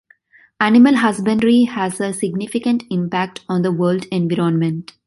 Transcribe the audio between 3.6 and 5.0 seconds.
the world environment.